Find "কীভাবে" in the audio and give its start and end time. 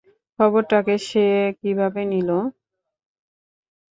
1.61-2.01